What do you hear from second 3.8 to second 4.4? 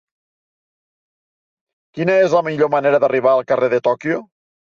Tòquio?